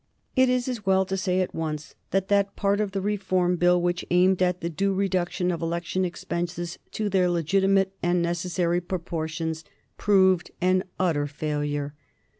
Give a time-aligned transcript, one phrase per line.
[0.35, 3.79] It is as well to say at once that that part of the Reform Bill
[3.79, 9.63] which aimed at the due reduction of election expenses to their legitimate and necessary proportions
[9.99, 11.93] proved an utter failure.